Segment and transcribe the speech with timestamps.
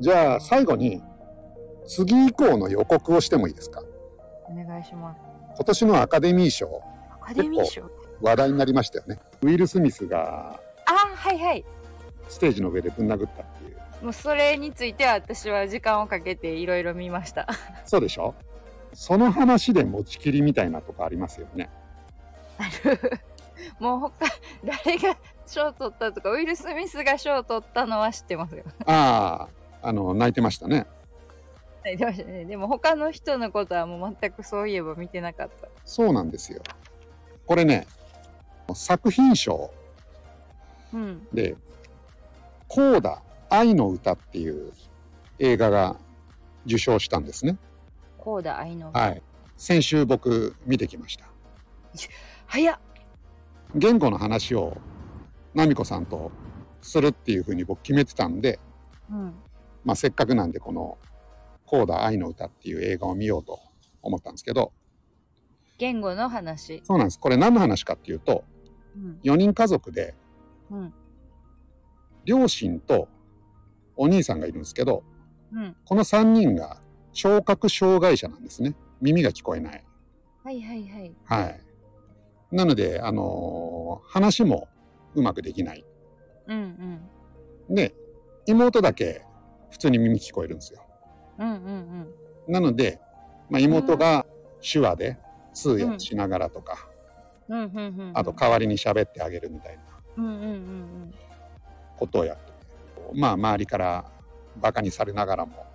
[0.00, 1.02] じゃあ最後に
[1.86, 3.82] 次以降の予告をしてもいいですか？
[4.44, 5.20] お願いします。
[5.56, 6.82] 今年のアカデミー賞
[7.20, 7.90] アカデミー賞？
[8.20, 9.18] 話題になりましたよね。
[9.42, 11.64] ウィル・スミスがあ、はいはい。
[12.28, 14.04] ステージの上でぶん殴ったっていう。
[14.04, 17.48] もうそれについては私は時間をかけていろいろ見ました。
[17.84, 18.34] そうでしょ？
[18.92, 21.68] その話で持ちきりみたいなとこありますよね。
[23.78, 24.12] もう他、
[24.64, 28.64] 誰が賞取ったとか、ウィル・スミスが賞取ったのは知ってますよ。
[28.86, 29.48] ああ、
[29.82, 30.86] あの、泣いてましたね。
[31.82, 35.68] はいでもねでも他の人のことはもう全くそういえば見てなかった。
[35.84, 36.60] そうなんですよ。
[37.46, 37.86] これね、
[38.74, 39.72] 作品賞
[40.92, 41.26] うん。
[41.32, 41.56] で、
[42.66, 44.72] コーダ愛の歌っていう
[45.38, 45.96] 映画が
[46.66, 47.56] 受賞したんですね。
[48.18, 48.92] こうだ、愛の。
[48.92, 49.22] はい。
[49.56, 51.26] 先週僕見てきました。
[52.46, 52.78] 早っ
[53.74, 54.76] 言語の話を
[55.52, 56.30] 奈美子さんと
[56.80, 58.58] するっていうふうに僕決めてたんで、
[59.10, 59.34] うん。
[59.84, 60.98] まあ、せっかくなんでこの
[61.66, 63.60] 「コーダ愛の歌」っていう映画を見ようと
[64.02, 64.72] 思ったんですけど
[65.78, 66.80] 言語の話。
[66.84, 68.44] そうなんですこれ何の話かっていうと
[68.96, 69.20] うん。
[69.22, 70.14] 4人家族で
[70.70, 70.94] うん。
[72.24, 73.08] 両親と
[73.96, 75.04] お兄さんがいるんですけど
[75.52, 75.76] うん。
[75.84, 76.80] この3人が
[77.12, 79.84] 聴覚障害者なんですね耳が聞こえない。
[80.42, 81.16] はいはいはい。
[81.24, 81.60] はい、
[82.50, 84.68] なので、あのー話も
[85.14, 85.84] うまくできない。
[86.46, 87.00] うん
[87.68, 87.74] うん。
[87.74, 87.94] で
[88.46, 89.24] 妹だけ
[89.70, 90.84] 普通に耳聞こえるんですよ。
[91.38, 92.14] うんうん
[92.48, 92.98] なので、
[93.50, 94.24] まあ、妹が
[94.62, 95.18] 手話で
[95.52, 96.88] 通訳しながらとか、
[97.48, 97.58] うん。
[97.64, 98.12] うんうんうん。
[98.14, 99.82] あと代わりに喋ってあげるみたいな
[100.16, 101.14] うんうんうん
[101.98, 102.52] ことをやってて
[103.14, 104.04] まあ周りから
[104.56, 105.66] バカにされながらも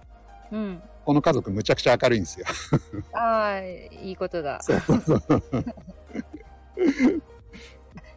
[0.51, 0.59] うん。
[0.59, 0.81] うん。
[1.05, 2.45] この家族むちゃくちゃ明るいんですよ。
[3.13, 4.61] ああ、いいことだ。
[4.61, 5.21] そうそうそう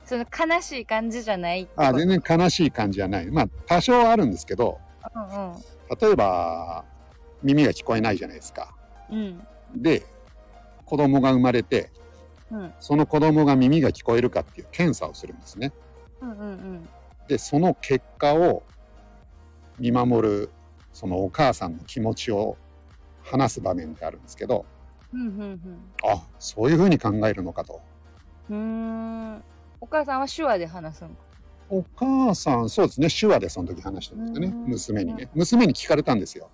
[0.05, 4.81] その悲しい感じじゃないあ全然悲しい感じじゃないまあ多少あるんですけど
[5.15, 5.55] うんうん。
[6.01, 6.85] 例えば
[7.43, 8.75] 耳が聞こえないじゃないですか。
[9.11, 9.47] うん。
[9.75, 10.05] で
[10.85, 11.91] 子供が生まれて
[12.51, 12.73] うん。
[12.81, 15.73] その子供が耳が聞こえるかっていう検査をするんですね。
[16.21, 16.89] うんうんうん。
[17.29, 18.63] でその結果を
[19.79, 20.51] 見守る
[20.93, 22.57] そのお母さんの気持ちを
[23.23, 24.65] 話す場面ってあるんですけど
[25.13, 25.61] うんうん
[26.05, 27.83] あそういうふうに考えるのかと。
[28.49, 29.43] うん。
[29.81, 31.17] お母さんは手話で話すのか？
[31.69, 36.51] お母さんそうですね手話でその時話してましたねうん娘にね娘に聞かれたんですよ。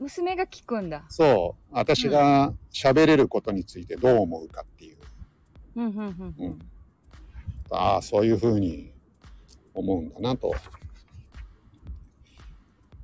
[0.00, 1.04] 娘が聞くんだ。
[1.08, 4.96] そう私が喋れることについてどう思うかっていう
[5.74, 6.58] うんうんうん。
[7.68, 8.92] ああそういうふうに
[9.74, 10.54] 思うんだなと。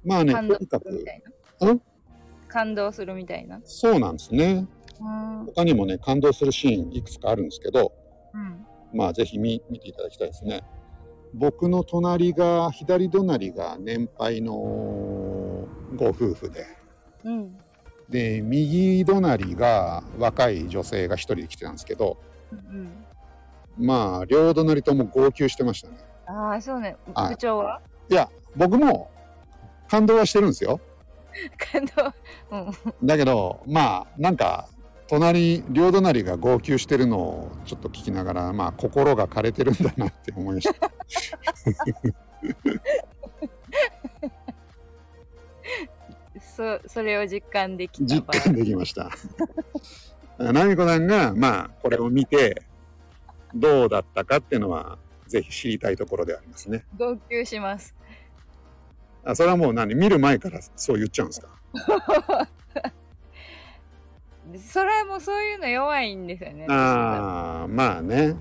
[0.05, 1.23] まあね感動とにかくするみたい
[1.63, 1.81] うな。
[2.47, 3.61] 感動するみたいな？
[3.65, 4.65] そうなんですね。
[5.01, 5.47] うん。
[5.47, 7.93] 他にもね感動するシーンいくつかあるんですけど
[8.33, 8.65] うん。
[8.94, 10.62] まあぜひ見見ていただきたいですね。
[11.34, 14.53] 僕の隣が左隣が年配の
[15.97, 16.65] ご夫婦で
[17.25, 17.59] うん。
[18.09, 22.19] で右隣が若い女性が一人で来てたんですけど
[22.53, 23.04] うん。
[23.77, 25.97] まあ両隣とも号泣してましたね。
[26.27, 26.97] ああ、そうね。
[27.15, 27.81] はい部長は？
[28.09, 29.10] いや僕も
[29.88, 30.81] 感動はしてるんですよ。
[31.72, 31.84] 感
[32.50, 32.56] 動。
[32.56, 33.06] うん。
[33.06, 34.69] だけどまあなんか
[35.09, 40.91] 隣両隣が号泣してるのをちょっと聞きながらまあ心が枯れてるんだなって思いました。
[46.56, 48.22] そ、それを実感できた実。
[48.42, 49.10] 感できました。
[50.38, 52.62] 奈美子さんがまあこれを見て
[53.54, 54.98] どうだったかっていうのは
[55.28, 56.84] ぜひ知りたいところではありますね。
[56.98, 57.94] 号泣します。
[59.25, 59.94] あそれはもう何？
[59.94, 62.48] 見る前からそう言っちゃうんですか？
[64.59, 66.66] それはもうそういうの弱いんですよね。
[66.69, 68.37] ああまあね。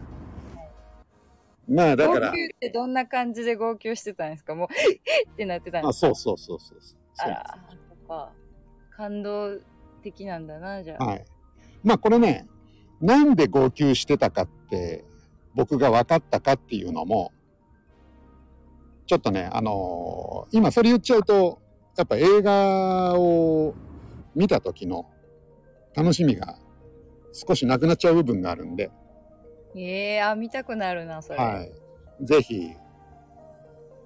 [1.68, 4.54] まあだから号泣ってどんな感じで号泣してたんですか？
[4.56, 4.68] もう、
[5.32, 8.32] ってなってたんですあそうそうそうそうそうあら、そっか。
[8.96, 9.60] 感動
[10.04, 11.06] 的なんだな、じゃあ。
[11.06, 11.26] はい。
[11.84, 12.48] まあこれね、
[13.02, 15.04] なんで号泣してたかって
[15.56, 17.32] 僕が分かったかっていうのも、
[19.06, 21.60] ちょっとね、あのー今それ言っちゃうと、
[21.98, 23.74] やっぱ映画を
[24.36, 25.06] 見た時の
[25.96, 26.56] 楽しみが
[27.32, 28.92] 少しなくなっちゃう部分があるんで、
[29.76, 31.40] ええあ、見たくなるな、それ。
[31.40, 31.72] はい。
[32.26, 32.72] ぜひ、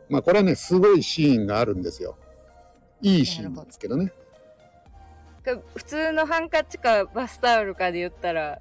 [0.10, 2.18] まあこれはね、すごいシーンがあるんですよ。
[3.02, 4.12] いいシーンなんですけどね。
[5.56, 8.60] か普通のハンカチかバスタオルかで言ったら、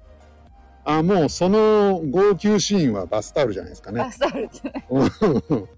[0.85, 4.11] あ、もうその号泣シーンはバスタオルじゃないですかねバ。
[4.11, 4.85] スタオルじゃない。
[4.89, 4.99] う
[5.55, 5.69] ん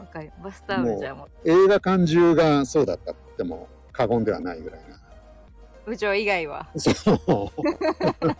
[0.00, 0.32] わかる。
[0.42, 4.99] バスタオルじゃもう、映画館中がそうだったって言っても過言ではないぐらいな。
[5.86, 6.68] 部長以外は。
[6.76, 6.94] そう。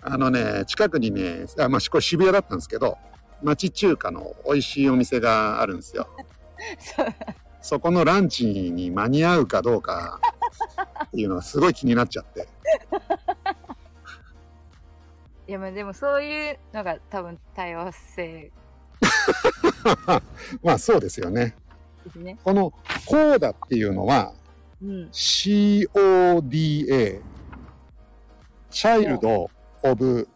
[0.00, 2.96] あのね、近くにね、あまあ、これ渋谷だったんですけど、
[3.42, 6.08] 町中華の美味しいお店があるんですよ。
[7.60, 10.20] そこのランチに間に合うかどうか
[11.04, 12.48] っていうのがすごい気になっちゃって。
[15.48, 18.52] いやまあでもそういうのが多分多様性
[20.62, 21.56] まあそうですよね。
[22.16, 22.38] ね。
[22.44, 22.70] この
[23.06, 24.32] コーダっていうのは
[24.82, 25.08] うん。
[25.10, 25.90] CODA
[28.70, 29.50] チャイルド・
[29.82, 30.28] オブ・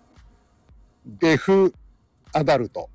[1.06, 1.74] デフ・
[2.32, 2.88] アダルト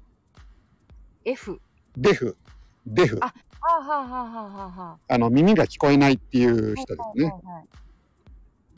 [1.24, 1.60] F。
[1.96, 2.38] デフ
[2.86, 5.18] デフあはあはあはあはあはあ。
[5.18, 6.76] の耳が聞こえないっていうあ。
[6.76, 7.66] 人ですね、はいはいはい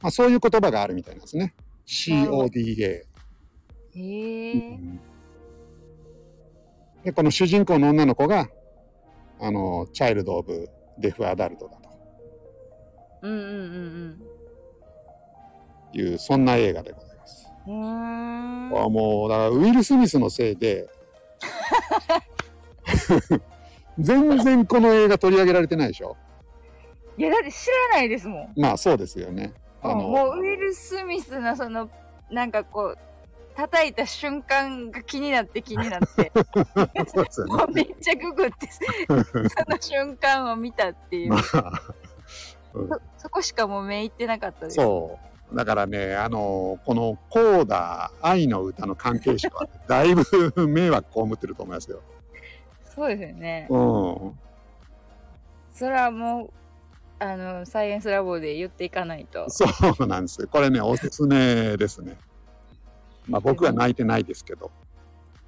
[0.01, 1.53] まあ、そういう言葉があるみたいなんですね。
[1.85, 3.03] CODA
[3.95, 4.79] へえ。
[7.03, 8.49] でこの主人公の女の子が
[9.39, 10.69] あのチャイルド・オブ・
[10.99, 11.88] デフ・アダルトだと
[13.21, 14.23] うんうんうん
[15.93, 17.47] いうそんな映画でございます。
[17.67, 17.71] う。
[17.71, 20.87] あもうだからウィル・スミスのせいで
[23.99, 26.15] 全然この映画取り上げられてないでしょ。
[27.17, 28.53] いやだって知らないですもん。
[28.55, 29.53] まあそうですよね。
[29.81, 31.89] あのもうウィル・スミスのその
[32.29, 32.97] なんかこう
[33.55, 36.31] 叩いた瞬間が気になって気になって。
[37.45, 37.47] ね。
[37.47, 39.13] もうめっちゃググってそ
[39.69, 41.81] の瞬間を見たっていう、まあ
[42.73, 42.89] うん。
[42.89, 44.75] そそこしかもう目いってなかったです。
[44.75, 45.19] そ
[45.51, 45.55] う。
[45.55, 52.01] だからねあのこのコーダ愛の歌の関係者はだいぶ迷惑被ってると思いますよ。
[52.95, 53.67] そうですよね。
[53.69, 54.39] うん。
[55.73, 56.51] それはもう
[57.17, 59.49] あのサイエンスラボで言っていかないと。
[59.49, 59.65] そ
[59.99, 62.15] うなんですこれねおすすめですね。
[63.27, 64.69] まあ僕は泣いてないですけど。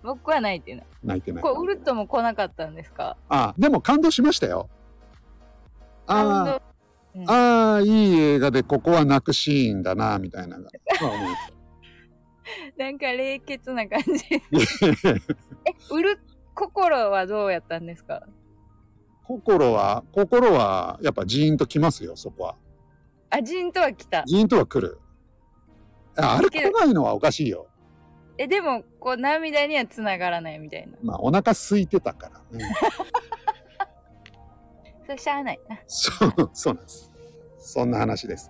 [0.02, 0.74] 僕はないってい。
[0.74, 1.44] うの泣いてない。
[1.44, 3.18] これウルットも来なかったんですか？
[3.30, 4.68] あでも感動しましたよ。
[6.08, 6.62] あ感
[7.16, 10.58] 動あああいい映画でここは泣くシーンだなみたいな。
[12.78, 14.10] なんか冷血な感じ。
[14.36, 14.40] え
[15.92, 16.20] ウル
[16.54, 18.24] 心はどうやったんですか？
[19.24, 22.56] 心は心はやっぱジーンときますよそこは。
[23.30, 24.24] あジーンとは来た。
[24.26, 25.00] ジーンとは来る。
[26.18, 27.68] ああれ来ないのはおかしいよ。
[28.38, 30.98] えでもこう涙にはつながらないみたいな。
[31.02, 32.66] まあお腹空いてたからね
[35.12, 35.78] それしゃあないな。
[35.88, 37.12] そうそうなんです。
[37.60, 38.50] そんな話です。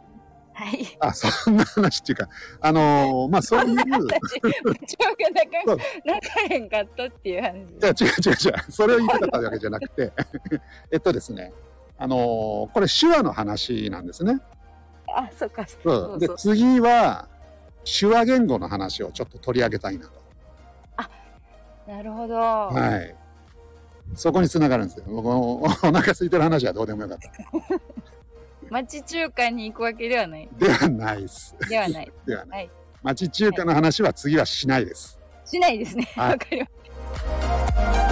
[0.53, 0.85] はい。
[0.99, 2.29] あそんな話っていうか
[2.61, 3.75] あのーまあそういう。
[3.77, 7.55] 私部長が仲仲へんかったっていう話。
[7.55, 8.71] いや違う違う違う。
[8.71, 10.11] それを言いたかったわけじゃなくて
[10.91, 11.51] えっとですね
[11.97, 14.39] あのーこれ手話の話なんですね。
[15.15, 15.65] あそっか。
[15.67, 16.19] そそう。
[16.19, 17.27] で次は
[17.83, 20.21] 手話言語の話をちょっと取り上げたいなと。
[21.87, 23.15] なるほど、はい
[24.15, 25.05] そこに繋がるんですよ。
[25.07, 27.29] 僕おお腹空いてる話はどうでもよかった。
[28.69, 30.49] 町中華に行くわけではない。
[30.57, 31.55] ではないです。
[31.69, 32.11] ではない。
[32.25, 32.69] ではない、はい。
[33.03, 35.19] 町中華の話は次はしないです。
[35.45, 36.07] しないですね。
[36.15, 36.39] わ、はい。
[36.39, 36.71] かりまし
[38.05, 38.10] た